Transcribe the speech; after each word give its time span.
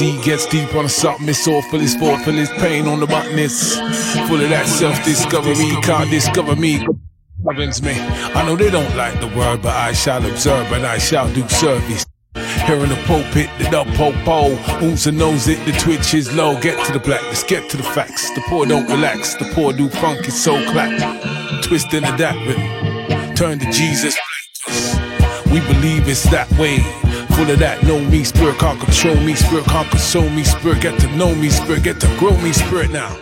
OD 0.00 0.22
gets 0.22 0.46
deep 0.46 0.72
on 0.76 0.88
something, 0.88 1.28
it's 1.28 1.44
for 1.44 1.76
this 1.76 1.96
for 1.96 2.30
this 2.30 2.50
pain 2.58 2.86
on 2.86 3.00
the 3.00 3.06
button. 3.06 3.36
Full 4.28 4.40
of 4.40 4.48
that 4.50 4.66
self 4.68 5.04
discovery, 5.04 5.54
can't 5.82 6.08
discover 6.08 6.54
me. 6.54 6.86
Governs 7.44 7.82
me. 7.82 7.94
I 7.98 8.46
know 8.46 8.54
they 8.54 8.70
don't 8.70 8.94
like 8.96 9.18
the 9.18 9.26
word, 9.26 9.60
but 9.60 9.74
I 9.74 9.92
shall 9.92 10.24
observe 10.24 10.70
and 10.70 10.86
I 10.86 10.98
shall 10.98 11.28
do 11.34 11.48
service. 11.48 12.06
Here 12.36 12.76
in 12.76 12.90
the 12.90 13.02
pulpit, 13.06 13.50
the 13.58 13.64
dub 13.72 13.88
popo. 13.94 14.54
Oomsa 14.78 15.12
knows 15.12 15.48
it, 15.48 15.58
the 15.66 15.72
twitch 15.72 16.14
is 16.14 16.32
low. 16.32 16.60
Get 16.60 16.84
to 16.86 16.92
the 16.92 17.00
black, 17.00 17.22
let's 17.24 17.42
get 17.42 17.68
to 17.70 17.76
the 17.76 17.82
facts. 17.82 18.30
The 18.36 18.42
poor 18.48 18.66
don't 18.66 18.88
relax, 18.88 19.34
the 19.34 19.50
poor 19.52 19.72
do 19.72 19.88
funk, 19.88 20.20
it's 20.28 20.40
so 20.40 20.62
clap. 20.70 20.94
Twist 21.64 21.92
and 21.92 22.06
adapt. 22.06 23.36
Turn 23.36 23.58
to 23.58 23.68
Jesus. 23.72 24.16
We 25.46 25.58
believe 25.60 26.06
it's 26.08 26.22
that 26.30 26.48
way. 26.52 27.07
Full 27.38 27.50
of 27.52 27.60
that, 27.60 27.84
know 27.84 28.00
me, 28.00 28.24
spirit 28.24 28.58
can't 28.58 28.80
control 28.80 29.14
me, 29.14 29.36
spirit 29.36 29.64
can't 29.66 29.88
console 29.88 30.28
me, 30.28 30.42
spirit 30.42 30.82
get 30.82 30.98
to 30.98 31.06
know 31.16 31.32
me, 31.36 31.48
spirit 31.50 31.84
get 31.84 32.00
to 32.00 32.08
grow 32.18 32.36
me, 32.38 32.52
spirit 32.52 32.90
now. 32.90 33.16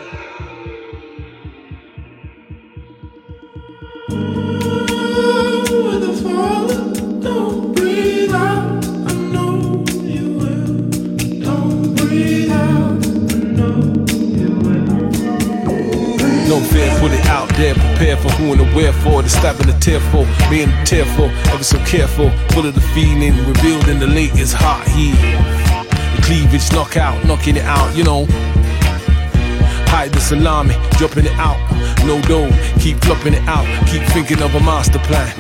No 16.48 16.60
fear, 16.62 16.88
put 17.00 17.12
it 17.12 17.26
out 17.26 17.48
there, 17.56 17.74
prepare 17.74 18.16
for 18.16 18.30
who 18.30 18.52
and 18.52 18.60
the 18.60 18.74
wherefore. 18.74 19.22
The 19.22 19.28
stabbing, 19.28 19.66
the 19.66 19.78
tearful, 19.78 20.25
being 20.50 20.70
tearful, 20.84 21.26
ever 21.52 21.64
so 21.64 21.78
careful, 21.84 22.30
full 22.50 22.66
of 22.66 22.74
the 22.74 22.80
feeling, 22.94 23.36
revealed 23.46 23.88
in 23.88 23.98
the 23.98 24.06
latest 24.06 24.54
hot 24.54 24.86
heat. 24.88 25.16
The 26.16 26.22
cleavage, 26.22 26.70
knock 26.72 26.96
out, 26.96 27.24
knocking 27.24 27.56
it 27.56 27.64
out, 27.64 27.94
you 27.96 28.04
know. 28.04 28.26
Hide 29.88 30.12
the 30.12 30.20
salami, 30.20 30.74
dropping 30.98 31.26
it 31.26 31.36
out. 31.38 31.58
No 32.04 32.20
dough, 32.22 32.50
keep 32.78 32.98
flopping 33.04 33.34
it 33.34 33.42
out, 33.48 33.66
keep 33.88 34.02
thinking 34.10 34.42
of 34.42 34.54
a 34.54 34.60
master 34.60 34.98
plan. 35.00 35.32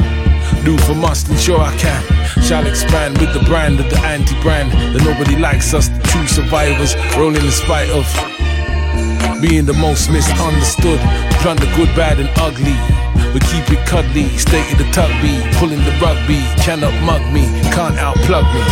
Do 0.64 0.76
for 0.78 0.94
must, 0.94 1.28
ensure 1.28 1.60
I 1.60 1.76
can. 1.76 2.02
Shall 2.42 2.66
expand 2.66 3.18
with 3.18 3.32
the 3.32 3.44
brand 3.46 3.78
of 3.80 3.88
the 3.90 3.98
anti-brand 4.00 4.72
that 4.72 5.04
nobody 5.04 5.36
likes 5.36 5.74
us, 5.74 5.88
the 5.88 6.02
true 6.08 6.26
survivors, 6.26 6.96
rolling 7.16 7.44
in 7.44 7.50
spite 7.50 7.90
of 7.90 8.06
being 9.40 9.66
the 9.66 9.74
most 9.74 10.10
misunderstood. 10.10 10.98
Plunder 11.42 11.66
good, 11.76 11.94
bad, 11.94 12.18
and 12.18 12.30
ugly. 12.36 12.95
But 13.32 13.42
keep 13.44 13.70
it 13.70 13.86
cuddly, 13.86 14.28
stay 14.38 14.62
of 14.72 14.78
the 14.78 14.84
tugby, 14.92 15.40
pulling 15.58 15.84
the 15.84 15.92
rugby. 16.00 16.40
Cannot 16.62 16.94
mug 17.04 17.22
me, 17.32 17.44
can't 17.72 17.98
outplug 17.98 18.44
me. 18.54 18.62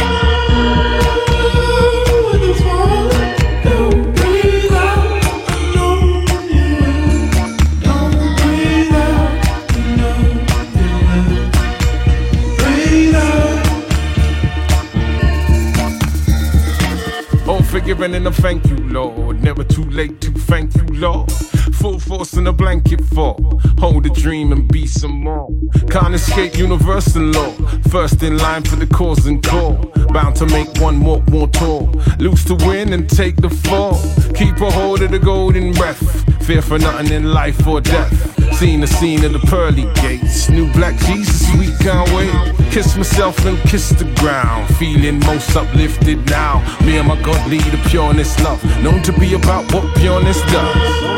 All 17.47 17.63
forgiven 17.63 18.15
and 18.15 18.27
a 18.27 18.33
thank 18.33 18.65
you, 18.67 18.77
Lord. 18.77 19.43
Never 19.43 19.65
too 19.65 19.85
late 19.91 20.21
to 20.23 20.31
thank 20.31 20.75
you, 20.77 20.85
Lord. 20.87 21.31
Full 21.73 21.99
force 21.99 22.35
in 22.35 22.47
a 22.47 22.53
blanket 22.53 23.03
fall. 23.05 23.61
Hold 23.79 24.07
a 24.07 24.11
dream 24.11 24.53
and 24.53 24.71
be 24.71 24.87
some 24.87 25.13
more. 25.13 25.49
Can't 25.91 26.15
escape 26.15 26.57
universal 26.57 27.23
law. 27.23 27.53
First 27.91 28.23
in 28.23 28.39
line 28.39 28.65
for 28.65 28.77
the 28.77 28.87
cause 28.87 29.27
and 29.27 29.43
call. 29.43 29.75
Bound 30.13 30.37
to 30.37 30.47
make 30.47 30.69
one 30.79 31.01
walk 31.01 31.29
more 31.29 31.49
tall. 31.49 31.91
Lose 32.19 32.45
to 32.45 32.55
win 32.55 32.93
and 32.93 33.09
take 33.09 33.37
the 33.37 33.51
fall. 33.51 34.01
Keep 34.35 34.61
a 34.61 34.71
hold 34.71 35.03
of 35.03 35.11
the 35.11 35.19
golden 35.19 35.73
breath. 35.73 36.03
Fear 36.45 36.63
for 36.63 36.79
nothing 36.79 37.13
in 37.13 37.33
life 37.33 37.67
or 37.67 37.81
death. 37.81 38.35
Seen 38.59 38.81
the 38.81 38.87
scene 38.87 39.25
of 39.25 39.33
the 39.33 39.41
pearly 39.41 39.91
gates. 39.95 40.49
New 40.49 40.73
black 40.73 40.97
Jesus, 41.01 41.53
we 41.59 41.67
can't 41.85 42.09
wait. 42.13 42.31
Kiss 42.71 42.97
myself 42.97 43.45
and 43.45 43.59
kiss 43.69 43.91
the 43.91 44.05
ground. 44.21 44.73
Feeling 44.77 45.19
most 45.21 45.57
uplifted 45.57 46.25
now. 46.31 46.61
Me 46.85 46.99
and 46.99 47.09
my 47.09 47.21
God 47.23 47.51
lead 47.51 47.67
a 47.75 47.89
pureness 47.89 48.39
love. 48.43 48.63
Known 48.83 49.03
to 49.03 49.13
be 49.19 49.35
about 49.35 49.73
what 49.73 49.95
pureness 49.97 50.41
does. 50.53 51.14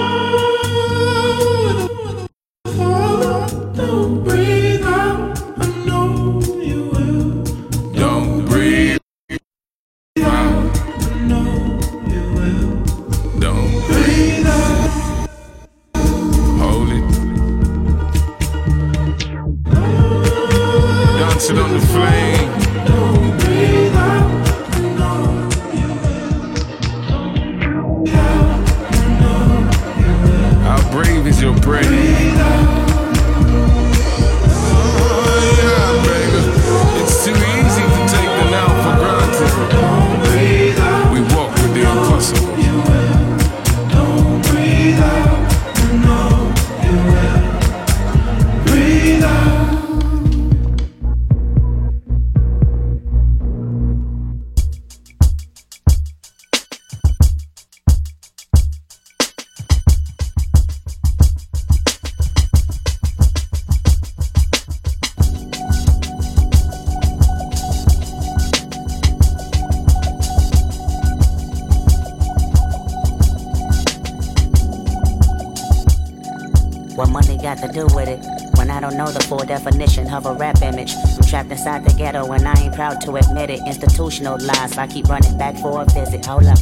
What 76.97 77.11
money 77.11 77.37
got 77.37 77.59
to 77.59 77.69
do 77.69 77.85
with 77.95 78.09
it? 78.09 78.25
When 78.57 78.71
I 78.71 78.81
don't 78.81 78.97
know 78.97 79.11
the 79.13 79.21
full 79.21 79.45
definition 79.45 80.11
of 80.11 80.25
a 80.25 80.33
rap 80.33 80.63
image. 80.63 80.95
I'm 80.95 81.23
trapped 81.29 81.51
inside 81.51 81.85
the 81.85 81.93
ghetto 81.93 82.33
and 82.33 82.49
I 82.49 82.59
ain't 82.59 82.75
proud 82.75 83.03
to 83.03 83.17
admit 83.17 83.51
it. 83.51 83.61
Institutional 83.67 84.39
lies, 84.41 84.79
I 84.79 84.87
keep 84.87 85.07
running 85.07 85.37
back 85.37 85.59
for 85.59 85.83
a 85.83 85.85
visit. 85.85 86.25
Hold 86.25 86.47
up. 86.47 86.59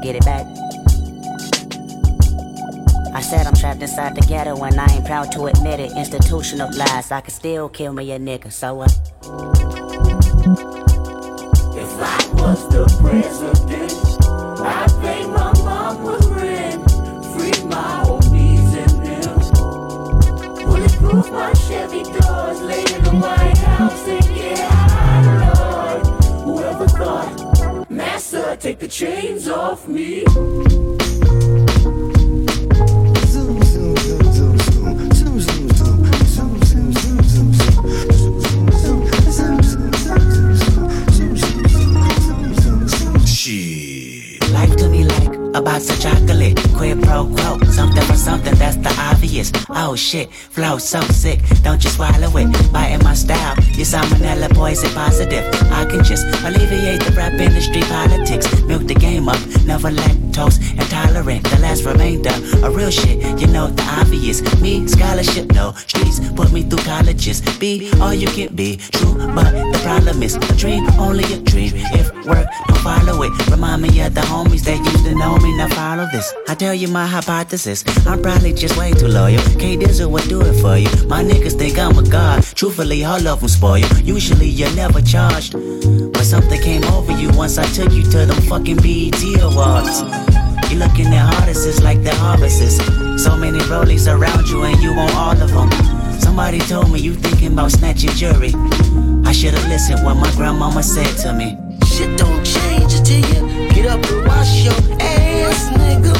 Get 0.00 0.14
it 0.14 0.24
back. 0.24 0.46
I 3.12 3.20
said 3.20 3.48
I'm 3.48 3.54
trapped 3.54 3.82
inside 3.82 4.14
the 4.14 4.24
ghetto 4.28 4.62
and 4.62 4.78
I 4.78 4.86
ain't 4.94 5.06
proud 5.06 5.32
to 5.32 5.46
admit 5.46 5.80
it. 5.80 5.90
Institutional 5.96 6.70
lies, 6.76 7.10
I 7.10 7.20
can 7.20 7.34
still 7.34 7.68
kill 7.68 7.92
me 7.92 8.12
a 8.12 8.18
nigga, 8.20 8.52
so 8.52 8.76
what? 8.76 8.92
If 11.74 11.90
I 12.00 12.28
was 12.40 12.68
the 12.68 12.84
president, 13.00 13.61
Master, 28.52 28.68
take 28.68 28.78
the 28.80 28.88
chains 28.88 29.48
off 29.48 29.88
me. 29.88 30.24
Life 44.52 44.76
to 44.76 44.88
me 44.88 45.04
like 45.04 45.34
a 45.54 45.62
box 45.62 45.90
of 45.90 46.00
chocolate. 46.00 46.58
Quid 46.76 47.02
pro 47.02 47.24
quo, 47.26 47.58
something 47.72 48.04
for 48.04 48.16
something, 48.16 48.54
that's 48.56 48.76
the 48.76 48.94
obvious. 48.98 49.50
Oh 49.70 49.96
shit, 49.96 50.32
flow 50.32 50.78
so 50.78 51.00
sick, 51.22 51.40
don't 51.62 51.82
you 51.82 51.90
swallow 51.90 52.30
it. 52.36 52.72
Biting 52.72 53.02
my 53.02 53.14
style, 53.14 53.56
you 53.72 53.84
salmonella 53.84 54.54
poison 54.54 54.90
positive. 54.90 55.44
I 55.72 55.84
can 55.86 56.04
just 56.04 56.24
alleviate 56.44 57.02
the 57.02 57.12
rap 57.16 57.32
industry 57.32 57.82
politics. 57.82 58.46
Milk 58.62 58.86
the 58.86 58.94
game 58.94 59.28
up, 59.28 59.40
never 59.64 59.90
lactose 59.90 60.58
intolerant. 60.72 61.44
The 61.50 61.58
last 61.60 61.84
remainder, 61.84 62.34
a 62.64 62.70
real 62.70 62.90
shit, 62.90 63.18
you 63.40 63.46
know 63.46 63.68
the 63.68 63.82
obvious. 64.00 64.42
Me, 64.60 64.86
scholarship, 64.86 65.52
no. 65.52 65.72
Streets 65.72 66.20
put 66.30 66.52
me 66.52 66.62
through 66.62 66.84
colleges. 66.84 67.40
Be 67.58 67.90
all 68.00 68.14
you 68.14 68.28
can 68.28 68.54
be, 68.54 68.76
true, 68.76 69.14
but 69.34 69.50
the 69.72 69.80
problem 69.82 70.22
is 70.22 70.36
a 70.36 70.56
dream, 70.56 70.86
only 70.98 71.24
a 71.32 71.38
dream. 71.40 71.72
If 71.74 72.12
work 72.26 72.46
don't 72.68 72.78
follow 72.82 73.22
it. 73.22 73.50
Remind 73.50 73.82
me 73.82 74.00
of 74.00 74.14
the 74.14 74.20
homies 74.22 74.64
that 74.64 74.78
used 74.78 75.04
to 75.04 75.14
know 75.14 75.36
me. 75.38 75.56
Now 75.56 75.68
follow 75.68 76.06
this. 76.12 76.32
I 76.48 76.54
tell 76.54 76.74
you 76.74 76.88
my 76.88 77.06
hypothesis. 77.06 77.84
I'm 78.06 78.22
probably 78.22 78.52
just 78.52 78.76
way 78.76 78.92
too 78.92 79.08
loyal. 79.08 79.42
K 79.58 79.76
Dizzle 79.76 80.10
will 80.10 80.26
do 80.26 80.40
it 80.42 80.54
for 80.60 80.76
you. 80.76 80.90
My 81.08 81.22
niggas 81.22 81.58
think 81.58 81.78
I'm 81.78 81.98
a 81.98 82.08
god. 82.08 82.42
Truthfully, 82.42 83.04
all 83.04 83.26
of 83.26 83.40
them 83.40 83.48
spoil. 83.48 83.86
Usually 84.02 84.48
you're 84.48 84.74
never 84.74 85.00
charged. 85.00 85.54
But 86.22 86.28
something 86.28 86.60
came 86.60 86.84
over 86.84 87.10
you 87.10 87.30
once 87.30 87.58
I 87.58 87.64
took 87.64 87.92
you 87.92 88.04
to 88.04 88.26
them 88.26 88.40
fucking 88.42 88.76
BET 88.76 89.42
awards. 89.42 90.02
You 90.70 90.78
looking 90.78 91.08
at 91.08 91.34
artists 91.40 91.82
like 91.82 92.04
the 92.04 92.14
harvests. 92.14 92.76
So 93.20 93.36
many 93.36 93.58
rollies 93.66 94.06
around 94.06 94.48
you 94.48 94.62
and 94.62 94.80
you 94.80 94.94
want 94.94 95.12
all 95.16 95.32
of 95.32 95.50
them. 95.50 95.68
Somebody 96.20 96.60
told 96.60 96.92
me 96.92 97.00
you 97.00 97.14
thinking 97.14 97.54
about 97.54 97.72
snatching 97.72 98.10
jury. 98.10 98.54
I 99.26 99.32
should've 99.32 99.66
listened 99.66 100.04
what 100.04 100.14
my 100.14 100.30
grandmama 100.36 100.84
said 100.84 101.12
to 101.22 101.32
me. 101.32 101.58
Shit 101.86 102.16
don't 102.16 102.44
change 102.44 102.94
until 102.94 103.18
you 103.18 103.68
get 103.70 103.86
up 103.86 104.04
and 104.08 104.24
wash 104.24 104.62
your 104.62 104.78
ass, 105.00 105.70
nigga. 105.74 106.14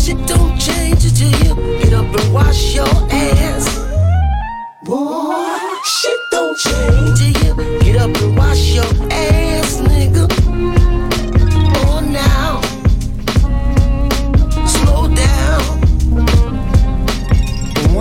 Shit 0.00 0.16
don't 0.26 0.58
change 0.58 1.04
until 1.04 1.30
you 1.44 1.78
get 1.82 1.92
up 1.92 2.06
and 2.06 2.32
wash 2.32 2.74
your 2.74 2.88
ass. 3.12 3.68
Boy, 4.82 5.68
shit 5.84 6.20
don't 6.30 6.56
change 6.56 7.18
till 7.18 7.44
you 7.44 7.49
get 7.80 7.96
up 7.96 8.14
and 8.22 8.36
wash 8.36 8.74
your 8.74 8.84
ass, 9.10 9.80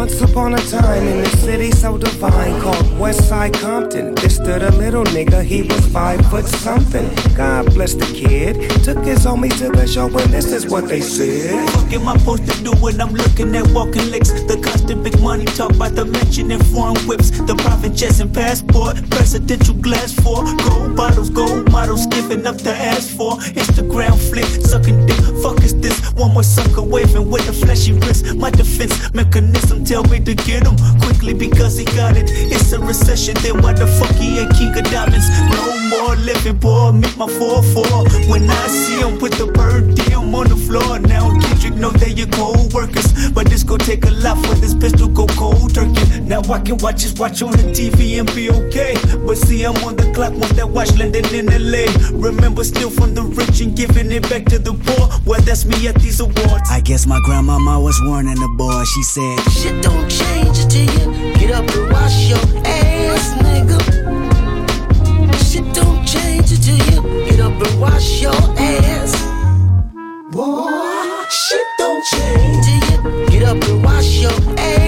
Once 0.10 0.32
upon 0.32 0.54
a 0.56 0.58
time 0.58 1.08
in 1.08 1.22
the 1.22 1.30
city 1.38 1.70
so 1.70 1.96
divine 1.96 2.60
called 2.62 2.84
Westside 2.98 3.54
Compton, 3.62 4.16
there 4.16 4.30
stood 4.30 4.64
a 4.64 4.72
little 4.72 5.04
nigga, 5.04 5.44
he 5.44 5.62
was 5.62 5.86
five 5.90 6.20
foot 6.32 6.48
something. 6.48 7.08
God 7.36 7.72
bless 7.76 7.94
the 7.94 8.08
kid, 8.08 8.56
took 8.84 9.06
his 9.06 9.20
homies 9.20 9.60
to 9.60 9.70
the 9.70 9.86
show 9.86 10.08
and 10.08 10.34
this 10.34 10.52
is 10.52 10.66
what 10.66 10.88
they 10.88 11.00
said. 11.00 11.70
Fuck 11.70 11.94
am 11.94 12.08
I 12.08 12.18
supposed 12.18 12.50
to 12.50 12.64
do 12.64 12.72
when 12.82 13.00
I'm 13.00 13.14
looking 13.14 13.56
at 13.56 13.68
walking 13.68 14.10
licks? 14.10 14.32
The 14.32 14.60
constant 14.60 15.04
big 15.04 15.22
money 15.22 15.46
talk 15.46 15.76
about 15.76 15.94
the 15.94 16.06
mention 16.06 16.50
in 16.50 16.60
foreign 16.74 16.98
whips, 17.08 17.30
the 17.30 17.56
private 17.56 17.94
jets 17.94 18.20
and 18.20 18.34
passport, 18.34 18.98
presidential 19.12 19.76
glass 19.76 20.12
for 20.12 20.44
gold 20.66 20.96
bottles, 20.96 21.30
gold 21.30 21.72
models, 21.72 22.08
giving 22.08 22.48
up 22.48 22.58
the 22.58 22.74
ass 22.74 23.08
for 23.08 23.38
Instagram 23.54 24.18
flick, 24.30 24.50
sucking 24.66 25.06
dick. 25.06 25.20
Fuck 25.44 25.64
is 25.64 25.80
this? 25.80 26.00
One 26.14 26.34
more 26.34 26.44
sucker 26.44 26.82
waving 26.82 27.30
with 27.30 27.48
a 27.48 27.54
fleshy 27.54 27.94
wrist. 27.94 28.36
My 28.36 28.50
defense 28.50 29.14
mechanism 29.14 29.86
tell 29.86 29.99
me 30.04 30.20
to 30.20 30.36
get 30.36 30.66
him 30.66 30.76
quickly 31.02 31.34
because 31.34 31.78
he 31.78 31.86
got 31.86 32.16
it. 32.16 32.30
It's 32.30 32.72
a 32.72 32.80
recession, 32.80 33.36
then 33.42 33.62
why 33.62 33.74
the 33.74 33.88
fuck 33.88 34.16
he 34.16 34.40
ain't 34.40 34.54
king 34.54 34.78
of 34.78 34.84
diamonds? 34.92 35.28
No 35.52 35.78
more 35.90 36.16
living, 36.16 36.58
boy, 36.58 36.92
make 36.92 37.18
my 37.18 37.28
4-4. 37.28 38.30
When 38.30 38.50
I 38.50 38.68
see 38.68 39.00
him 39.00 39.18
put 39.18 39.34
the 39.34 39.48
bird 39.48 39.96
down 39.96 40.34
on 40.34 40.48
the 40.48 40.56
floor, 40.56 41.00
now 41.00 41.30
know 41.80 41.92
they 41.92 42.12
your 42.12 42.28
co-workers. 42.28 43.32
But 43.32 43.48
this 43.50 43.64
gon' 43.64 43.80
take 43.80 44.06
a 44.06 44.12
lot 44.12 44.38
for 44.46 44.56
this 44.56 44.74
pistol 44.74 45.08
go 45.08 45.26
cold 45.28 45.74
turkey. 45.74 46.20
Now 46.22 46.42
I 46.42 46.60
can 46.60 46.78
watch 46.78 47.02
his 47.02 47.14
watch 47.14 47.42
on 47.42 47.52
the 47.52 47.72
TV 47.72 48.20
and 48.20 48.28
be 48.36 48.50
okay. 48.52 48.96
But 49.26 49.38
see, 49.38 49.64
I'm 49.64 49.76
on 49.84 49.96
the 49.96 50.12
clock 50.14 50.34
once 50.34 50.54
that 50.54 50.70
watch 50.70 50.96
landing 50.98 51.26
in 51.34 51.48
LA. 51.48 51.86
Remember, 52.12 52.64
still 52.64 52.90
from 52.90 53.14
the 53.16 53.24
rich 53.24 53.62
and 53.62 53.76
giving 53.76 54.12
it 54.12 54.30
back 54.30 54.46
to 54.46 54.60
the 54.60 54.74
poor. 54.74 55.10
Well, 55.26 55.42
that's 55.42 55.66
me 55.66 55.88
at 55.88 55.96
these 55.96 56.20
awards. 56.20 56.70
I 56.70 56.82
guess 56.82 57.08
my 57.08 57.20
grandmama 57.26 57.80
was 57.80 58.00
warning 58.04 58.36
the 58.36 58.50
boy. 58.58 58.84
She 58.84 59.04
said, 59.04 59.40
Shit 59.52 59.84
don't 59.84 60.10
change 60.10 60.60
until 60.60 60.88
you 61.00 61.34
get 61.36 61.52
up 61.52 61.70
and 61.70 61.92
wash 61.92 62.30
your 62.30 62.46
ass, 62.66 63.34
nigga. 63.44 63.80
Shit 65.50 65.74
don't 65.74 66.06
change 66.06 66.52
until 66.52 66.78
you 66.92 67.30
get 67.30 67.40
up 67.40 67.54
and 67.54 67.80
wash 67.80 68.22
your 68.22 68.36
ass. 68.58 69.16
Boy, 70.32 70.99
shit 71.30 71.68
don't 71.78 72.04
change. 72.04 73.30
Get 73.30 73.44
up 73.44 73.64
and 73.64 73.84
wash 73.84 74.20
your 74.20 74.32
ass, 74.58 74.79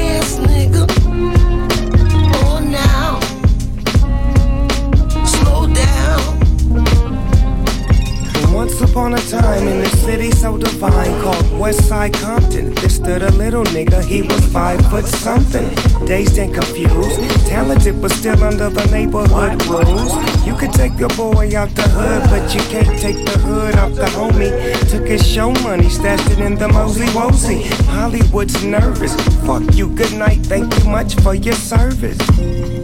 upon 8.91 9.13
a 9.13 9.21
time 9.21 9.67
in 9.67 9.79
the 9.79 9.89
city 10.03 10.29
so 10.31 10.57
divine 10.57 11.21
called 11.21 11.45
Westside 11.61 12.13
Compton, 12.21 12.73
there 12.75 12.89
stood 12.89 13.23
a 13.23 13.31
little 13.31 13.63
nigga, 13.65 14.03
he 14.03 14.21
was 14.21 14.45
five 14.47 14.79
foot 14.89 15.05
something. 15.05 15.67
Dazed 16.05 16.37
and 16.37 16.53
confused, 16.53 17.19
talented 17.47 18.01
but 18.01 18.11
still 18.11 18.43
under 18.43 18.69
the 18.69 18.85
neighborhood 18.91 19.65
rules. 19.67 20.13
You 20.45 20.55
could 20.55 20.73
take 20.73 20.97
your 20.99 21.09
boy 21.09 21.55
out 21.55 21.69
the 21.69 21.87
hood, 21.87 22.23
but 22.29 22.53
you 22.53 22.61
can't 22.69 22.99
take 22.99 23.23
the 23.25 23.37
hood 23.39 23.75
off 23.77 23.95
the 23.95 24.09
homie. 24.17 24.51
Took 24.89 25.07
his 25.07 25.25
show 25.25 25.51
money, 25.63 25.89
stashed 25.89 26.29
it 26.31 26.39
in 26.39 26.55
the 26.55 26.67
mosey 26.67 27.05
wosey. 27.17 27.63
Hollywood's 27.95 28.61
nervous. 28.63 29.15
Fuck 29.45 29.63
you, 29.73 29.87
good 29.89 30.13
night, 30.13 30.39
thank 30.45 30.67
you 30.77 30.89
much 30.89 31.15
for 31.21 31.33
your 31.33 31.55
service. 31.55 32.80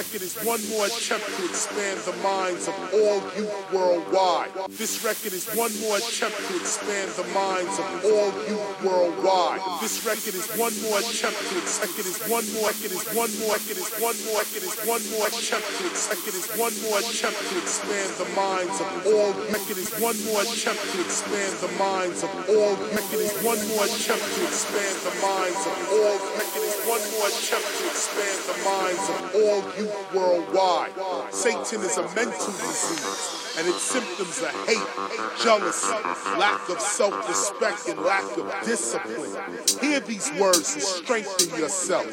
Record 0.00 0.22
is 0.22 0.40
one 0.48 0.64
more 0.72 0.86
attempt 0.86 1.28
to 1.36 1.44
expand 1.44 2.00
the 2.08 2.16
minds 2.24 2.68
of 2.68 2.74
all 2.96 3.20
youth 3.36 3.52
worldwide. 3.68 4.48
This 4.80 5.04
record 5.04 5.36
is 5.36 5.44
one 5.52 5.68
more 5.84 6.00
attempt 6.00 6.40
to 6.40 6.56
expand 6.56 7.12
the 7.20 7.28
minds 7.36 7.76
of 7.76 7.84
all 8.08 8.32
youth 8.48 8.64
worldwide. 8.80 9.60
This 9.84 10.00
record 10.08 10.32
is 10.32 10.48
one 10.56 10.72
more 10.88 11.04
attempt 11.04 11.36
to 11.36 11.54
expand. 11.60 11.92
Is 12.00 12.16
one 12.32 12.48
more. 12.56 12.72
It 12.80 12.96
is 12.96 13.04
one 13.12 13.28
more. 13.44 13.60
It 13.60 13.76
is 13.76 13.92
one 14.00 14.16
more. 14.24 14.40
It 14.40 14.64
is 14.64 14.72
one 14.88 15.04
more 15.12 15.28
attempt 15.28 15.68
to 15.68 15.84
expand. 15.84 16.24
It 16.24 16.32
is 16.32 16.48
one 16.56 16.72
more 16.80 16.96
attempt 16.96 17.36
to 17.36 17.54
expand 17.60 18.08
the 18.16 18.28
minds 18.32 18.80
of 18.80 18.88
all. 19.04 19.36
It 19.52 19.76
is 19.76 19.92
one 20.00 20.16
more 20.24 20.40
attempt 20.40 20.80
to 20.80 20.98
expand 21.04 21.52
the 21.60 21.68
minds 21.76 22.24
of 22.24 22.32
all. 22.48 22.72
It 22.88 23.20
is 23.20 23.36
one 23.44 23.60
more 23.68 23.84
attempt 23.84 24.24
to 24.32 24.40
expand 24.48 24.96
the 25.04 25.12
minds 25.20 25.60
of 25.60 25.76
all. 25.92 26.16
It 26.40 26.56
is 26.56 26.80
one 26.88 27.04
more 27.12 27.28
attempt 27.28 27.68
to 27.68 27.84
expand 27.84 28.38
the 28.48 28.56
minds 28.64 29.04
of 29.12 29.18
all 29.44 29.60
youth 29.76 29.89
worldwide. 30.14 30.92
Satan 31.30 31.80
is 31.80 31.96
a 31.98 32.02
mental 32.14 32.52
disease, 32.52 33.54
and 33.58 33.68
its 33.68 33.82
symptoms 33.82 34.42
are 34.42 34.66
hate, 34.66 35.42
jealousy, 35.42 35.92
lack 36.38 36.68
of 36.68 36.80
self-respect, 36.80 37.88
and 37.88 38.00
lack 38.00 38.24
of 38.36 38.52
discipline. 38.64 39.36
Hear 39.80 40.00
these 40.00 40.30
words 40.38 40.74
and 40.74 40.82
strengthen 40.82 41.58
yourself. 41.58 42.10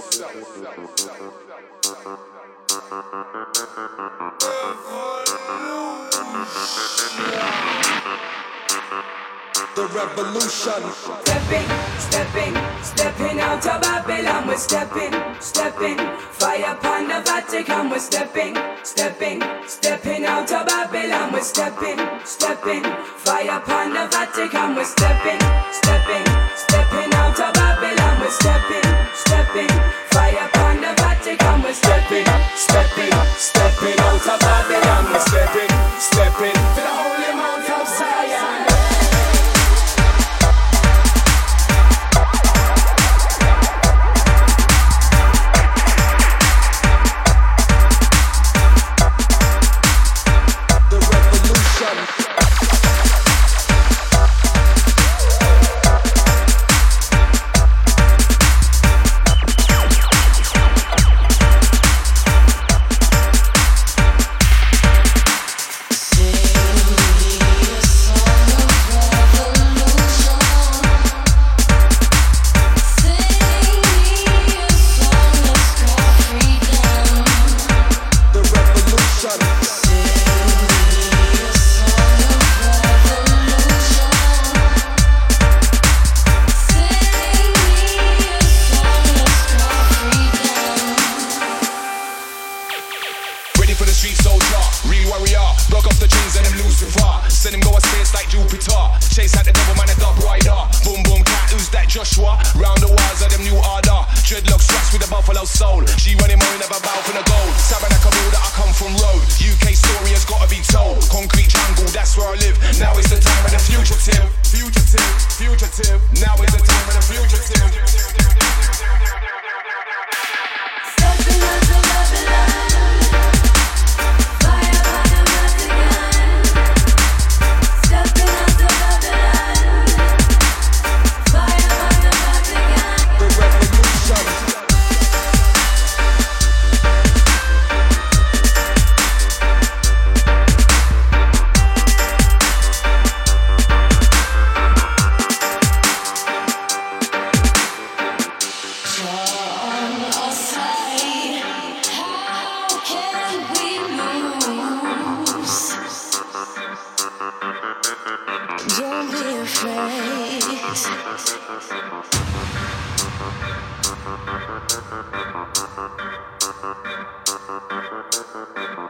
The 9.77 9.85
revolution. 9.93 10.81
Stepping, 11.21 11.69
stepping, 12.01 12.55
stepping 12.81 13.39
out 13.39 13.61
of 13.61 13.79
Babylon. 13.79 14.47
We're 14.47 14.57
stepping, 14.57 15.13
stepping. 15.39 15.97
Fire 16.33 16.73
upon 16.73 17.07
the 17.07 17.21
Vatican. 17.21 17.91
We're 17.91 17.99
stepping, 17.99 18.57
stepping, 18.81 19.43
stepping 19.67 20.25
out 20.25 20.51
of 20.51 20.65
Babylon. 20.65 21.31
We're 21.31 21.45
stepping, 21.45 21.99
stepping. 22.25 22.81
Fire 23.21 23.61
upon 23.61 23.93
the 23.93 24.09
Vatican. 24.09 24.73
We're 24.73 24.83
stepping, 24.83 25.41
stepping, 25.69 26.25
stepping 26.57 27.13
out 27.13 27.37
of 27.37 27.53
Babylon. 27.53 28.17
We're 28.17 28.33
stepping, 28.33 28.89
stepping. 29.13 29.73
Fire 30.09 30.41
upon 30.41 30.81
the 30.81 30.89
Vatican. 30.97 31.61
We're 31.61 31.77
stepping, 31.77 32.25
stepping, 32.57 33.13
stepping 33.37 33.99
out 34.09 34.25
of 34.25 34.39
Babylon. 34.41 35.05
We're 35.13 35.21
stepping, 35.21 35.69
stepping 36.01 36.57
to 36.57 36.81
the 36.81 36.89
holy 36.97 37.31
mount 37.37 37.86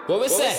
What 0.08 0.22
we 0.22 0.30
say? 0.30 0.56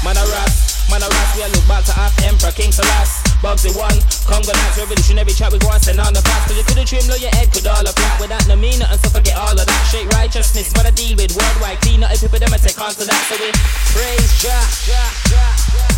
Man 0.00 0.16
a 0.16 0.24
ras, 0.24 0.88
man 0.88 1.04
a 1.04 1.08
ras, 1.12 1.36
we 1.36 1.44
a 1.44 1.48
look 1.52 1.68
back 1.68 1.84
to 1.84 1.92
half 1.92 2.16
Emperor 2.24 2.56
King 2.56 2.72
Saras 2.72 3.20
Bugsy 3.44 3.68
one, 3.76 4.00
Congo 4.24 4.48
nights, 4.48 4.80
revolutionary 4.80 5.28
chat 5.36 5.52
we 5.52 5.58
go 5.58 5.68
and 5.68 5.82
send 5.84 6.00
on 6.00 6.14
the 6.14 6.22
pass 6.24 6.48
Cause 6.48 6.56
you 6.56 6.64
could've 6.64 6.88
trimmed 6.88 7.12
low 7.12 7.20
your 7.20 7.28
head, 7.36 7.52
could 7.52 7.66
all 7.66 7.84
a 7.84 7.92
flat 7.92 8.16
Without 8.18 8.48
no 8.48 8.56
mean 8.56 8.78
nothing, 8.80 8.96
so 8.96 9.10
forget 9.12 9.36
all 9.36 9.52
of 9.52 9.60
that. 9.60 9.84
Straight 9.92 10.08
righteousness, 10.16 10.72
what 10.72 10.86
I 10.86 10.90
deal 10.96 11.20
with 11.20 11.36
worldwide 11.36 11.76
Clean 11.84 12.00
up 12.00 12.16
people, 12.16 12.40
them 12.40 12.48
I 12.48 12.56
take 12.56 12.80
on 12.80 12.96
to 12.96 13.04
that. 13.04 13.22
So 13.28 13.36
we 13.36 13.52
praise 13.92 14.40
Jah, 14.40 14.64
Jah, 14.88 15.12
Jah, 15.28 15.52
Jah. 15.68 15.92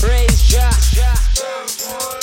Praise 0.00 0.40
Jah, 0.48 0.72
Jah, 0.96 1.12
Stepping 1.36 2.21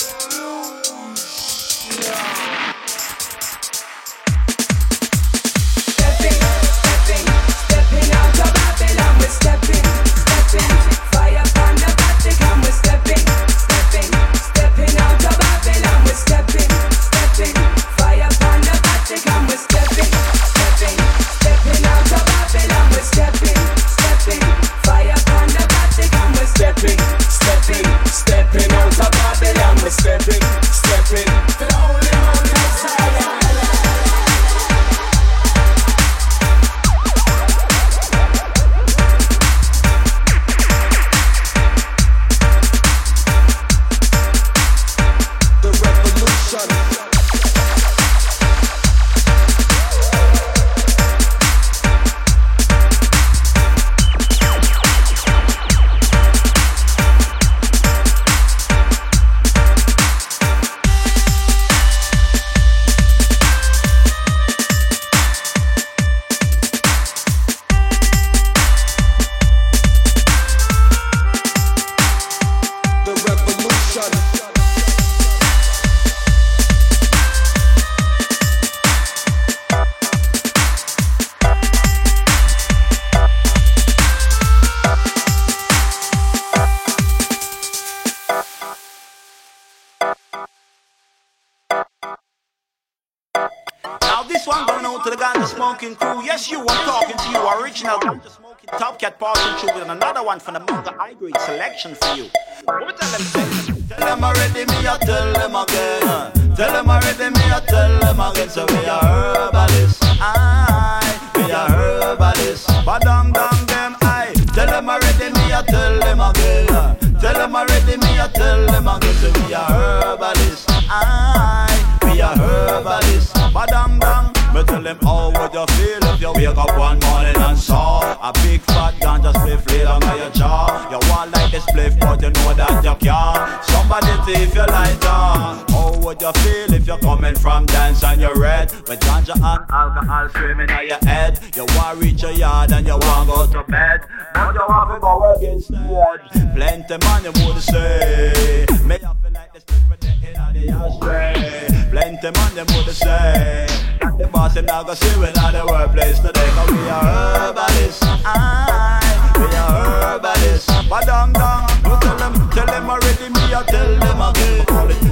to 95.10 95.16
the 95.16 95.24
ganja 95.24 95.48
smoking 95.48 95.96
crew. 95.96 96.24
Yes, 96.24 96.52
you, 96.52 96.60
I'm 96.60 96.86
talking 96.86 97.18
to 97.18 97.30
you. 97.30 97.62
Original 97.62 97.98
ganja 98.00 98.30
smoking 98.30 98.70
top 98.78 99.00
cat 99.00 99.20
passing 99.20 99.58
through 99.58 99.80
with 99.80 99.90
another 99.90 100.24
one 100.24 100.40
from 100.40 100.54
the 100.56 100.60
Manga 100.60 100.92
High 100.92 101.14
Grade 101.14 101.40
selection 101.42 101.96
for 101.96 102.16
you. 102.16 102.30
Tell 102.66 102.86
them? 102.86 103.88
Tell 103.90 104.06
them 104.06 104.24
already, 104.24 104.66
me 104.66 104.78
I 104.86 104.98
tell 105.02 105.34
them 105.34 105.56
again. 105.56 106.56
Tell 106.56 106.72
them 106.74 106.90
already, 106.90 107.30
me 107.34 107.44
I 107.50 107.60
tell 107.68 108.00
them 108.00 108.20
again. 108.20 108.50
So 108.50 108.66
we 108.68 108.86
are 108.86 109.04
herbalists, 109.04 110.00
aye, 110.22 111.32
we 111.36 111.52
are 111.52 111.70
herbalists. 111.70 112.68
Badang 112.86 113.34
dang 113.34 113.66
them, 113.66 113.96
aye. 114.02 114.34
Tell 114.54 114.68
them 114.68 114.90
already, 114.90 115.34
me 115.34 115.54
I 115.54 115.64
tell 115.68 116.00
them 116.00 116.20
again. 116.20 117.20
Tell 117.20 117.34
them 117.34 117.56
already, 117.56 117.98
me 117.98 118.20
I 118.20 118.28
tell 118.34 118.66
them 118.68 118.88
again. 118.88 119.16
So 119.16 119.32
we 119.48 119.54
are 119.54 119.72
herbalists, 119.72 120.66
aye, 120.90 122.00
we 122.04 122.22
are 122.22 122.38
herbalists. 122.38 123.34
Badang 123.54 124.00
dang. 124.00 124.29
Me 124.60 124.66
tell 124.66 124.82
them 124.82 124.98
how 125.02 125.32
would 125.32 125.54
you 125.54 125.66
feel 125.68 126.04
if 126.04 126.20
you 126.20 126.34
wake 126.34 126.58
up 126.58 126.78
one 126.78 127.00
morning 127.00 127.38
and 127.38 127.58
saw 127.58 128.09
a 128.22 128.34
big 128.42 128.62
fat 128.62 128.94
ganja 128.96 129.32
spliff 129.34 129.66
laid 129.70 129.88
on 129.88 130.02
your 130.18 130.30
jaw. 130.32 130.90
You 130.92 131.00
want 131.10 131.32
like 131.32 131.52
this 131.52 131.66
spliff, 131.66 132.00
but 132.00 132.22
you 132.22 132.30
know 132.30 132.54
that 132.54 132.84
you 132.84 132.96
can't. 132.96 133.64
Somebody 133.66 134.14
thief 134.26 134.56
you 134.56 134.62
like 134.62 135.00
that. 135.02 135.70
How 135.70 135.94
would 136.00 136.22
you 136.22 136.32
feel 136.34 136.74
if 136.74 136.88
you're 136.88 136.98
coming 137.00 137.36
from 137.36 137.66
dance 137.68 138.04
and 138.04 138.22
you're 138.22 138.36
red 138.36 138.72
with 138.88 139.00
ganja 139.02 139.36
and 139.36 139.72
alcohol 139.72 140.30
swimming 140.30 140.70
on 140.72 140.88
your 140.88 140.98
head? 141.06 141.40
You 141.56 141.66
want 141.76 142.00
reach 142.00 142.22
your 142.22 142.32
yard 142.32 142.72
and 142.72 142.86
you 142.86 142.98
want 142.98 143.30
go 143.30 143.46
to 143.48 143.64
bed, 143.72 144.02
but 144.34 144.54
you 144.54 144.62
want 144.68 144.94
to 144.94 145.00
go 145.00 145.20
work 145.20 145.42
instead. 145.42 146.56
Plenty 146.56 146.98
man 147.06 147.24
you 147.24 147.32
would 147.46 147.62
say. 147.62 148.66
Me 148.86 148.98
feel 148.98 149.16
like 149.34 149.54
the 149.54 149.60
spliff 149.60 149.90
with 149.90 150.00
the 150.00 150.42
of 150.42 150.54
the 150.54 150.70
ashtray. 150.70 151.90
Plenty 151.92 152.32
man 152.32 152.56
them 152.56 152.68
would 152.76 152.96
say 152.96 153.80
the 154.20 154.28
boss 154.28 154.54
them 154.54 154.66
not 154.66 154.86
go 154.86 154.94
see 154.94 155.20
we 155.20 155.32
not 155.32 155.54
the 155.54 155.66
workplace 155.66 156.20
today. 156.20 156.50
Cause 156.52 156.72
we 156.72 156.90
are 156.90 157.04
herbalists, 157.04 157.99
aye, 158.04 159.02
we 159.38 159.46
are 159.56 160.20
herbalists. 160.20 160.72
Badang 160.90 161.34
dang, 161.34 161.64
you 161.86 161.96
tell 162.02 162.18
them, 162.18 162.34
tell 162.50 162.66
them 162.66 162.90
already. 162.90 163.30
Me 163.30 163.54
I 163.54 163.64
tell 163.68 163.92
them 164.00 164.22
again. 164.22 164.66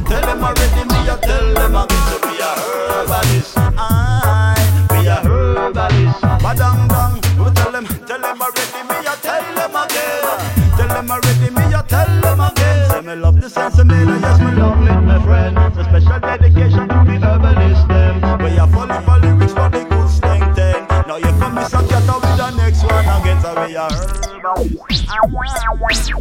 Tell 0.06 0.22
them 0.22 0.44
already. 0.44 0.84
Me 0.88 0.98
I 1.08 1.18
tell 1.22 1.54
them 1.54 1.76
again. 1.76 2.04
So 2.08 2.18
we 2.28 2.42
are 2.42 2.58
herbalists, 2.58 3.56
aye, 3.58 4.58
we 4.92 5.08
are 5.08 5.22
herbalists. 5.22 6.22
Badang 6.44 6.88
dang, 6.88 7.14
you 7.38 7.50
tell 7.54 7.72
them, 7.72 7.86
tell 7.86 8.22
them 8.22 8.42
already. 8.42 8.82
Me 8.88 8.96
I 9.06 9.16
tell 9.22 9.46
them 9.56 9.76
again. 9.76 10.24
Tell 10.78 10.88
them 10.88 11.12
already. 11.12 11.50
Me 11.50 11.64
I 11.74 11.82
tell 11.88 12.22
them 12.22 12.40
again. 12.40 12.90
Say 12.90 13.02
me 13.02 13.16
love 13.16 13.42
the 13.42 13.50
sense 13.50 13.80
of 13.80 13.88
me, 13.88 13.96
yes 13.96 14.40
me 14.40 14.52
love 14.56 14.82
it, 14.82 15.02
my 15.02 15.20
friend. 15.24 15.58
So 15.76 15.84
special 15.84 16.20
dedication 16.20 16.88
to 16.88 16.98
the 17.06 17.18
herbalist 17.22 17.88
them. 17.88 18.22
We 18.42 18.58
are 18.58 18.68
fully 18.68 19.00
for 19.06 19.18
one 23.56 23.70
we 23.70 23.76
are 23.76 23.92
herbalists. 23.92 25.08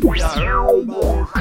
We 0.03 0.21
are 0.21 0.29
herbalists. 0.29 1.37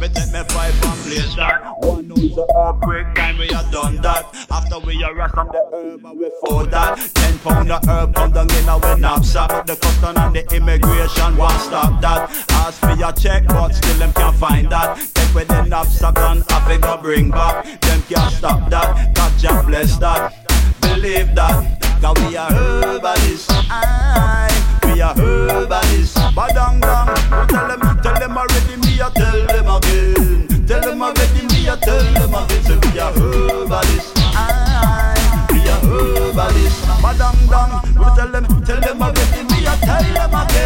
Me 0.00 0.08
take 0.08 0.32
me 0.32 0.42
pipe 0.48 0.74
and 0.74 1.00
place 1.04 1.34
that. 1.36 1.62
One 1.78 2.10
ounce 2.10 2.38
of 2.38 2.48
earthquake 2.56 3.14
time 3.14 3.38
we 3.38 3.48
have 3.48 3.70
done 3.70 3.96
that. 3.96 4.24
After 4.50 4.78
we 4.80 5.02
are 5.02 5.14
rush 5.14 5.30
from 5.30 5.48
the 5.48 5.62
herb 5.72 6.04
and 6.04 6.18
we 6.18 6.30
for 6.40 6.64
that. 6.66 6.98
Ten 7.14 7.38
pound 7.38 7.70
of 7.70 7.84
herb 7.86 8.14
come 8.14 8.32
down 8.32 8.50
in 8.50 8.68
our 8.68 8.98
knapsack. 8.98 9.66
The 9.66 9.76
custom 9.76 10.16
and 10.16 10.34
the 10.34 10.56
immigration 10.56 11.36
won't 11.36 11.60
stop 11.60 12.00
that. 12.00 12.30
Ask 12.50 12.80
for 12.80 12.94
your 12.94 13.12
check, 13.12 13.46
but 13.46 13.74
still 13.74 13.98
them 13.98 14.12
can't 14.12 14.36
find 14.36 14.70
that. 14.70 14.96
Take 15.14 15.34
with 15.34 15.48
the 15.48 15.64
knapsack 15.64 16.18
and 16.18 16.44
have 16.50 16.70
it 16.70 16.80
go 16.80 16.96
bring 16.96 17.30
back. 17.30 17.64
Them 17.80 18.02
can't 18.08 18.32
stop 18.32 18.70
that. 18.70 19.14
God 19.14 19.32
just 19.38 19.66
bless 19.66 19.96
that. 19.98 20.46
Believe 20.80 21.34
that. 21.34 21.80
Cause 22.00 22.16
we 22.26 22.36
are 22.36 22.50
herbalists. 22.50 23.48
Aye, 23.50 24.48
we 24.92 25.00
are 25.00 25.14
herbalists. 25.14 26.18
Badang 26.34 26.80
dang. 26.80 27.08
Tell 27.48 27.68
them, 27.68 27.80
tell 28.02 28.14
them 28.18 28.36
already. 28.36 28.76
Me 28.82 29.00
I 29.00 29.10
tell 29.14 29.46
them 29.46 29.68
again. 29.68 30.66
Tell 30.66 30.80
them 30.80 31.02
already. 31.02 31.42
Me 31.48 31.68
I 31.68 31.76
tell 31.76 32.02
them 32.02 32.34
again. 32.34 32.62
So 32.64 32.74
we 32.82 32.98
are 32.98 33.12
herbalists. 33.12 34.12
Aye, 34.34 35.46
we 35.52 35.60
are 35.68 35.80
herbalists. 35.86 36.84
Badang 37.02 37.40
dang. 37.48 37.72
Tell 38.16 38.30
them, 38.30 38.44
tell 38.64 38.80
them 38.80 39.02
already. 39.02 39.42
Me 39.50 39.66
I 39.66 39.76
tell 39.80 40.06
them 40.14 40.34
again. 40.34 40.59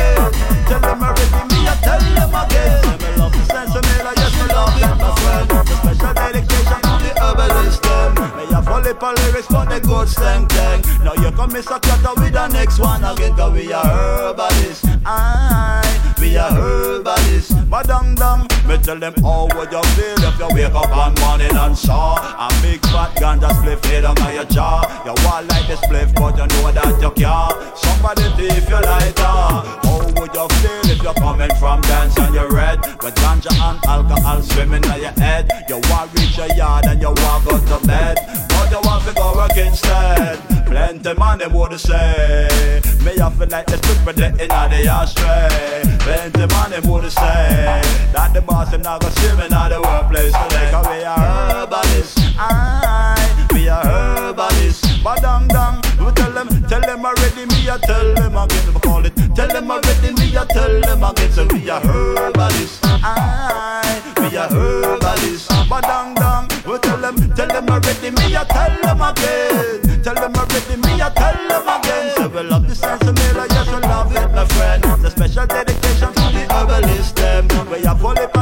Me 8.84 8.90
a 8.90 8.94
fully 8.96 9.14
lyrics, 9.22 9.46
but 9.48 9.64
the 9.70 9.80
good 9.80 10.08
slang 10.08 10.46
tang. 10.46 10.82
Now 11.02 11.14
you 11.14 11.30
come 11.32 11.50
Mr. 11.52 11.80
Cutter 11.80 12.20
with 12.20 12.34
the 12.34 12.48
next 12.48 12.78
one 12.78 13.02
again, 13.02 13.34
cause 13.34 13.52
we 13.54 13.72
are 13.72 13.82
herbalists. 13.82 14.86
Aye, 15.06 16.14
we 16.20 16.36
are 16.36 16.52
herbalists. 16.52 17.54
Badang 17.72 18.14
dang, 18.14 18.46
me 18.66 18.78
tell 18.78 18.98
them 18.98 19.14
oh, 19.22 19.48
how 19.48 19.58
would 19.58 19.72
you 19.72 19.82
feel 19.94 20.24
if 20.24 20.38
you 20.38 20.48
wake 20.54 20.74
up 20.74 20.90
one 20.90 21.14
morning 21.20 21.54
and 21.54 21.76
saw 21.76 22.16
a 22.16 22.48
big 22.62 22.80
fat 22.86 23.14
ganja 23.16 23.48
spliff 23.58 23.82
laid 23.90 24.04
on 24.04 24.16
your 24.34 24.44
jaw. 24.44 24.82
You 25.04 25.14
want 25.24 25.48
like 25.48 25.66
the 25.68 25.74
spliff, 25.74 26.14
but 26.14 26.36
you 26.36 26.46
know 26.46 26.72
that 26.72 27.00
you 27.00 27.10
can't. 27.10 27.78
Somebody 27.78 28.22
thief 28.36 28.68
your 28.68 28.80
lighter. 28.80 29.22
Oh, 29.22 29.94
how 29.94 30.20
would 30.20 30.34
you 30.34 30.48
feel 30.60 30.92
if 30.92 31.02
you're 31.02 31.14
coming 31.14 31.54
from 31.56 31.80
dance 31.82 32.16
and 32.18 32.34
you're 32.34 32.50
red 32.50 32.78
with 33.02 33.14
ganja 33.16 33.52
and 33.52 33.78
alcohol 33.86 34.42
swimming 34.42 34.84
in 34.84 35.00
your 35.00 35.16
head? 35.22 35.50
You 35.68 35.80
want 35.90 36.12
reach 36.18 36.36
your 36.36 36.52
yard 36.54 36.86
and 36.86 37.00
you 37.00 37.08
want 37.08 37.44
go 37.44 37.58
to 37.58 37.86
bed, 37.86 38.16
but 38.48 38.70
you 38.70 38.80
want 38.82 39.04
to 39.06 39.12
go 39.14 39.34
work 39.34 39.56
instead. 39.56 40.38
Plenty 40.66 41.02
them 41.02 41.52
would 41.52 41.78
say, 41.78 42.80
me 43.04 43.12
I 43.20 43.30
feel 43.30 43.48
like 43.48 43.66
the 43.66 43.76
stupid 43.76 44.18
in 44.18 44.48
the 44.48 44.88
ashtray. 44.88 45.82
Plenty 46.00 46.46
them 46.46 46.90
would 46.90 47.10
say 47.12 47.80
that 48.12 48.30
the 48.32 48.42
boss 48.54 48.70
them 48.70 48.82
not 48.82 49.02
see 49.18 49.34
me 49.36 49.44
in 49.44 49.50
the 49.50 49.80
workplace 49.82 50.32
today. 50.32 50.70
Cause 50.70 50.86
oh, 50.86 50.90
we 50.90 51.02
are 51.02 51.18
herbalists, 51.18 52.20
aye, 52.38 53.46
we 53.52 53.68
are 53.68 53.84
herbalists. 53.84 54.86
Badang 55.02 55.48
dang, 55.48 55.76
we 55.98 56.12
tell 56.12 56.30
them, 56.30 56.48
tell 56.70 56.80
them 56.80 57.04
already. 57.04 57.44
Me 57.50 57.68
I 57.68 57.78
tell 57.82 58.14
them 58.14 58.36
again, 58.36 58.74
we 58.74 58.80
call 58.80 59.04
it. 59.04 59.12
Tell 59.34 59.48
them 59.48 59.70
already. 59.70 60.10
Me 60.18 60.26
I 60.38 60.44
tell 60.54 60.80
them 60.80 61.02
again. 61.02 61.32
So 61.32 61.46
we 61.52 61.68
are 61.68 61.80
herbalists, 61.80 62.78
aye, 62.84 64.02
we 64.20 64.36
are 64.36 64.48
herbalists. 64.48 65.48
Badang 65.70 66.14
dang, 66.14 66.46
we 66.70 66.78
tell 66.78 66.98
them, 66.98 67.16
tell 67.34 67.48
them 67.48 67.68
already. 67.68 68.10
Me 68.10 68.36
I 68.36 68.44
tell 68.54 68.74
them 68.86 69.02
again. 69.02 70.02
Tell 70.04 70.14
them 70.14 70.34
already. 70.36 70.76
Me 70.84 71.02
I 71.02 71.10
tell 71.10 71.38
them 71.50 71.66
again. 71.74 72.16
So 72.16 72.28
we 72.28 72.42
love 72.48 72.68
the 72.68 72.74
sense 72.74 73.02
of 73.02 73.16
like 73.36 73.50
yes 73.50 73.66
we 73.66 73.80
love 73.82 74.12
it, 74.14 74.30
my 74.32 74.44
friend. 74.54 74.84
The 75.02 75.10
special 75.10 75.46
dedication 75.46 75.73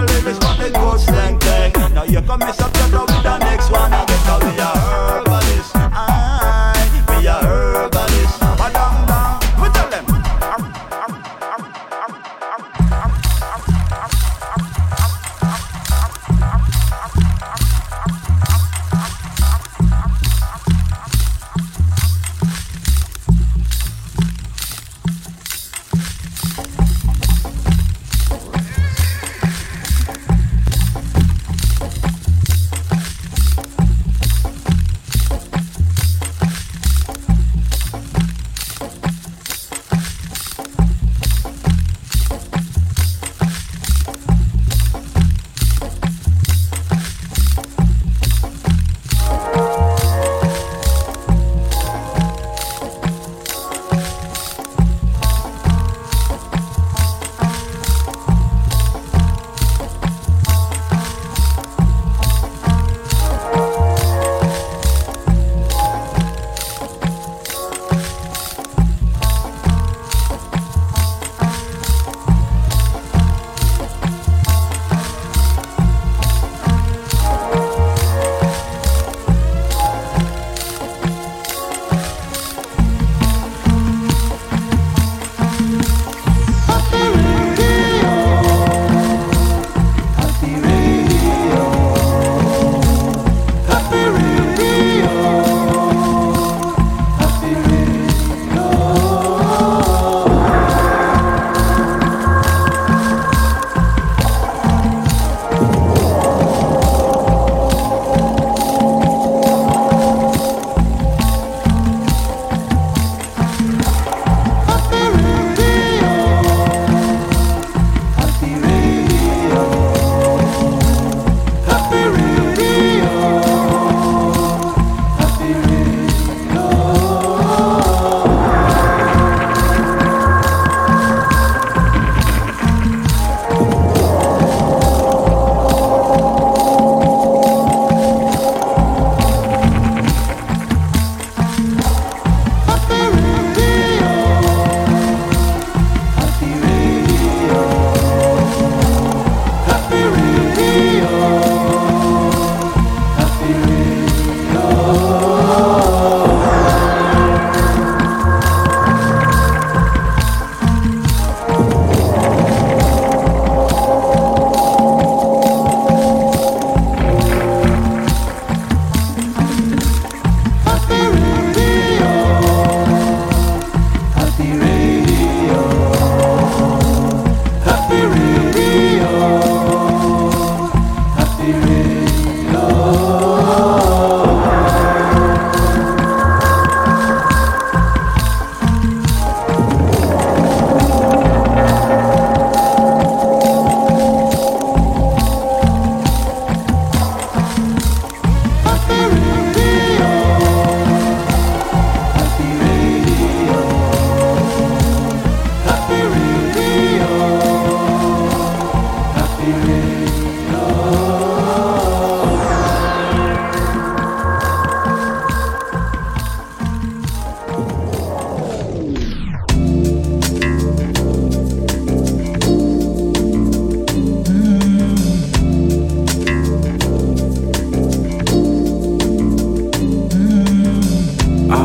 fully 0.06 0.20
lyrics, 0.22 0.38
but 0.38 0.56
the 0.58 0.70
good 0.70 1.00
slang 1.00 1.38
thing. 1.38 1.72
Now 1.94 2.04
you 2.04 2.20
come 2.22 2.40
Mr. 2.40 2.72
Cutter 2.72 3.00
with 3.00 3.11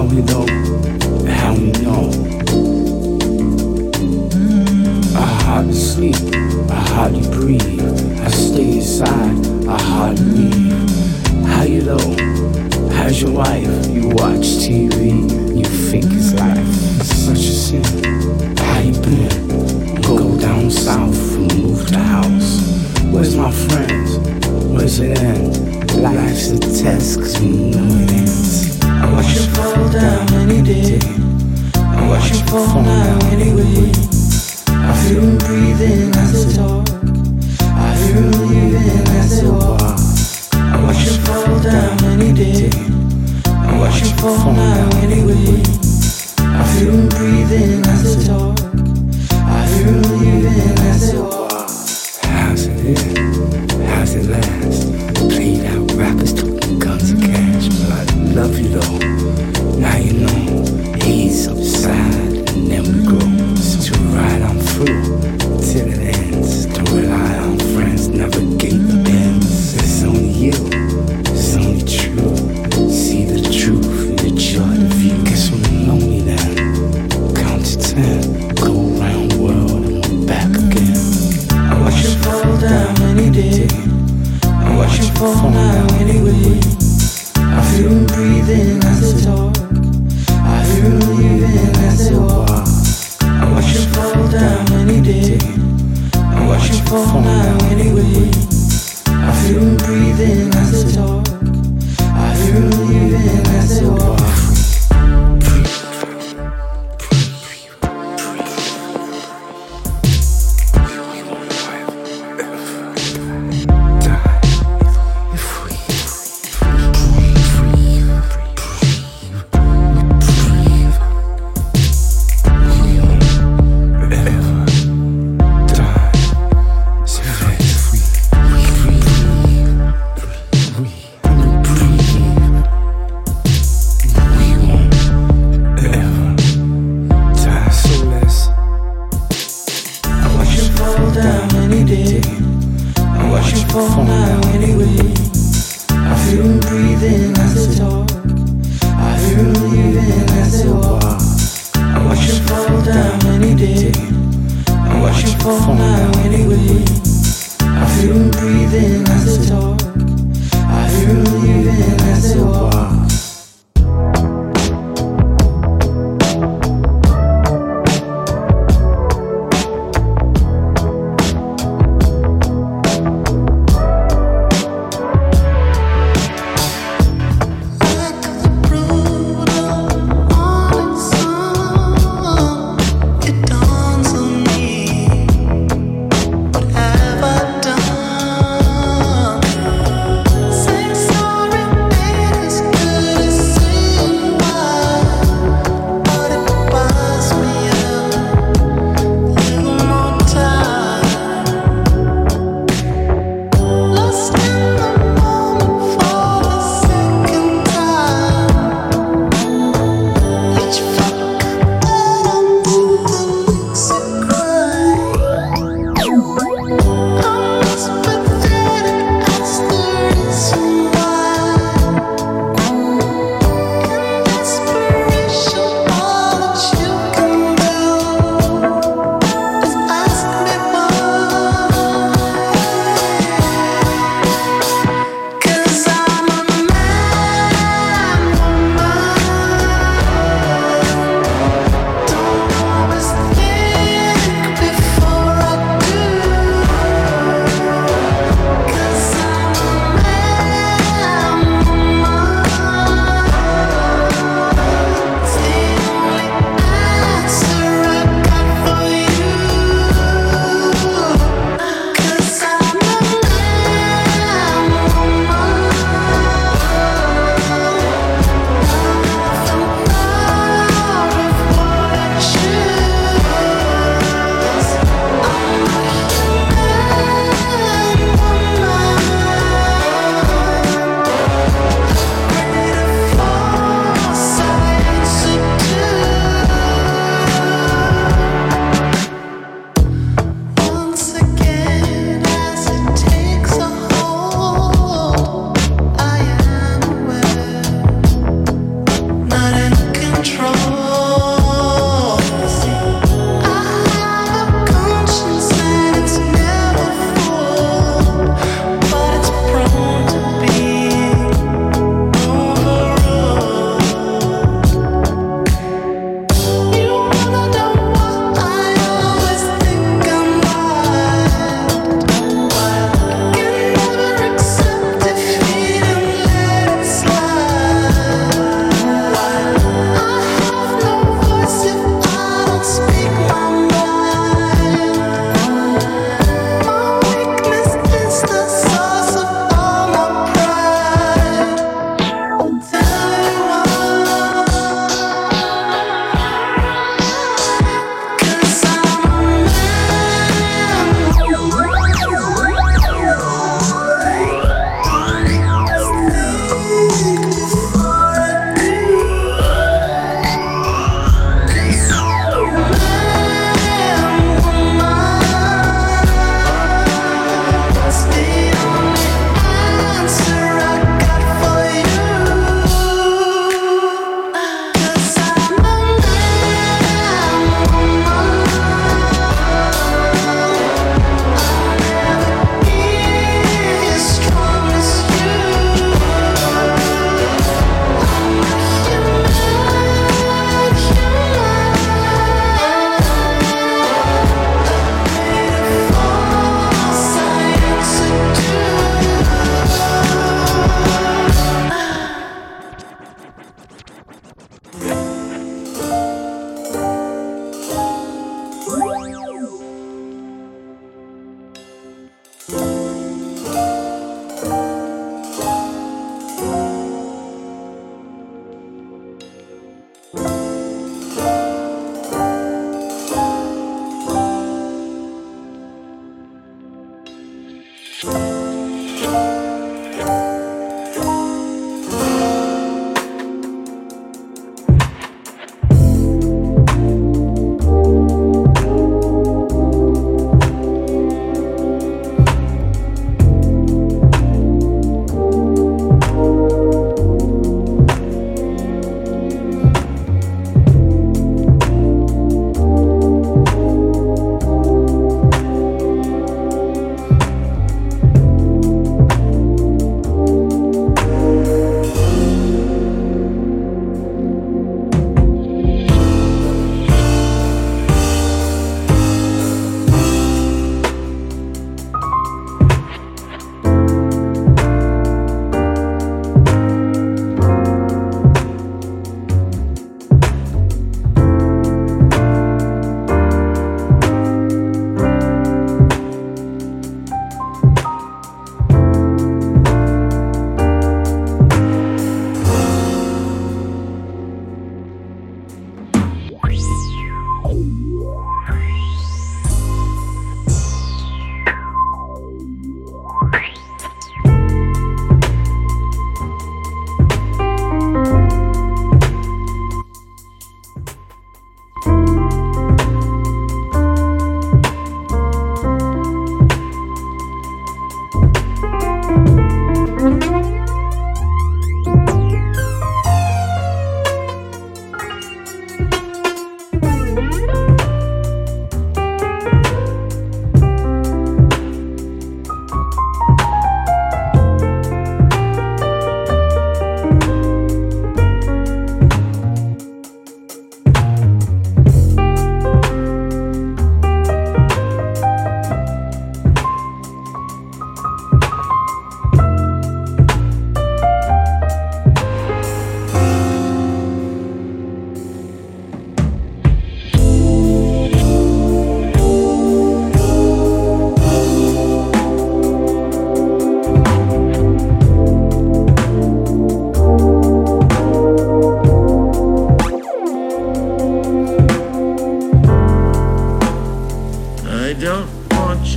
You 0.09 0.23
know 0.23 0.46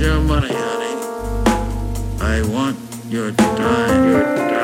your 0.01 0.19
money, 0.21 0.47
honey. 0.51 0.95
I 2.21 2.41
want 2.51 2.75
your 3.07 3.31
time. 3.33 4.09
Your 4.09 4.23
time. 4.23 4.60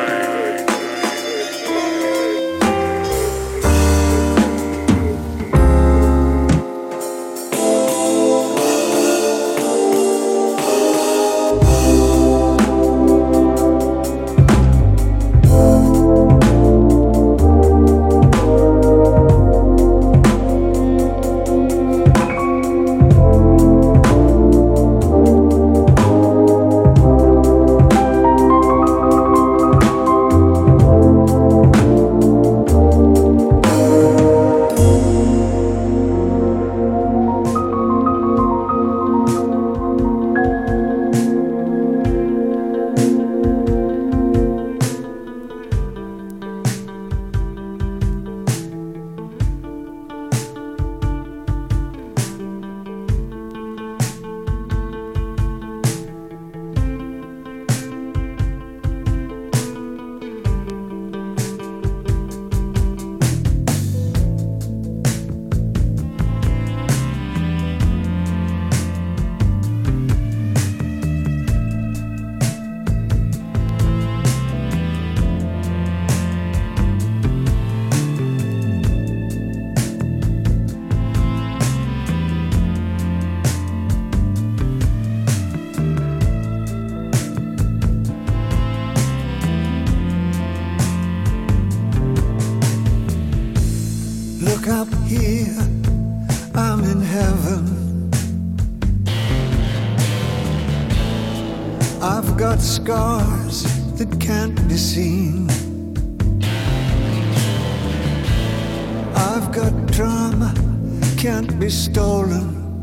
Can't 111.27 111.59
be 111.59 111.69
stolen. 111.69 112.81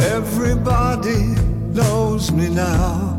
Everybody 0.00 1.20
knows 1.74 2.32
me 2.32 2.48
now. 2.48 3.11